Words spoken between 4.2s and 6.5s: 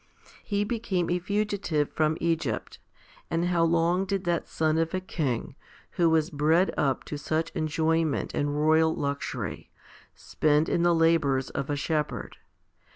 that son of a king, who was